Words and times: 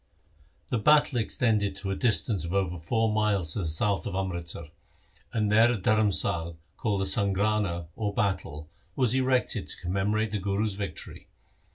The 0.69 0.79
battle 0.79 1.19
extended 1.19 1.75
to 1.75 1.91
a 1.91 1.95
distance 1.95 2.43
of 2.43 2.55
over 2.55 2.79
four 2.79 3.13
miles 3.13 3.53
to 3.53 3.59
the 3.59 3.65
south 3.67 4.07
of 4.07 4.15
Amritsar, 4.15 4.69
and 5.31 5.51
there 5.51 5.71
a 5.71 5.77
dharmsal 5.77 6.57
called 6.75 7.01
the 7.01 7.05
Sangrana 7.05 7.85
or 7.95 8.11
Battle 8.11 8.67
was 8.95 9.13
erected 9.13 9.67
to 9.67 9.79
com 9.79 9.93
memorate 9.93 10.31
the 10.31 10.39
Guru's 10.39 10.73
victory. 10.73 11.27